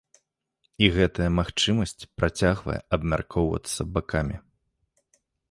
І 0.85 0.87
гэтая 0.95 1.27
магчымасць 1.39 2.07
працягвае 2.23 2.79
абмяркоўвацца 2.99 3.81
бакамі. 3.99 4.37